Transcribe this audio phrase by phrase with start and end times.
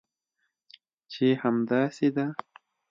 [1.11, 2.25] چې همداسې ده؟